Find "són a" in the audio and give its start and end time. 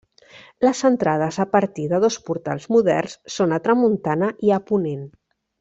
3.37-3.63